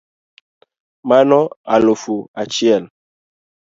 [1.09, 1.39] Mano
[1.75, 2.83] alufu achiel